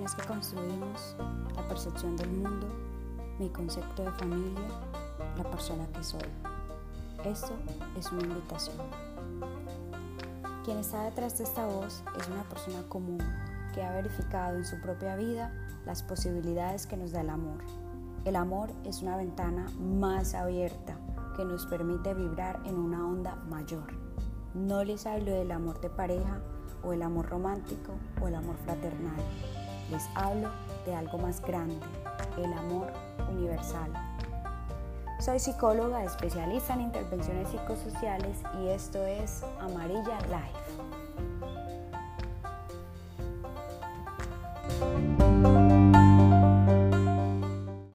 [0.00, 1.16] relaciones que construimos,
[1.54, 2.66] la percepción del mundo,
[3.38, 4.68] mi concepto de familia,
[5.36, 6.28] la persona que soy.
[7.24, 7.52] Esto
[7.98, 8.76] es una invitación.
[10.64, 13.20] Quien está detrás de esta voz es una persona común
[13.74, 15.52] que ha verificado en su propia vida
[15.84, 17.58] las posibilidades que nos da el amor.
[18.24, 20.96] El amor es una ventana más abierta
[21.36, 23.92] que nos permite vibrar en una onda mayor.
[24.54, 26.40] No les hablo del amor de pareja
[26.82, 29.20] o el amor romántico o el amor fraternal.
[29.90, 30.50] Les hablo
[30.86, 31.76] de algo más grande,
[32.38, 32.92] el amor
[33.30, 33.92] universal.
[35.18, 40.69] Soy psicóloga especialista en intervenciones psicosociales y esto es Amarilla Life.